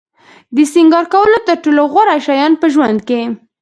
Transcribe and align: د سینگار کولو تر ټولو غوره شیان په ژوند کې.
د 0.55 0.57
سینگار 0.73 1.05
کولو 1.13 1.37
تر 1.47 1.57
ټولو 1.63 1.81
غوره 1.91 2.17
شیان 2.25 2.53
په 2.61 2.67
ژوند 2.73 2.99
کې. 3.07 3.21